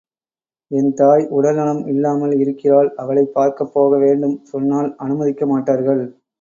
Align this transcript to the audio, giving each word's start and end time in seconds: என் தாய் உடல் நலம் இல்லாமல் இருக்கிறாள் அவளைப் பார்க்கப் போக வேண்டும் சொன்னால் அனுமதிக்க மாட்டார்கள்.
என் 0.71 0.93
தாய் 0.93 1.25
உடல் 1.29 1.55
நலம் 1.55 1.87
இல்லாமல் 1.87 2.33
இருக்கிறாள் 2.35 2.89
அவளைப் 2.95 3.33
பார்க்கப் 3.33 3.73
போக 3.73 3.97
வேண்டும் 3.97 4.39
சொன்னால் 4.45 4.95
அனுமதிக்க 4.97 5.45
மாட்டார்கள். 5.45 6.03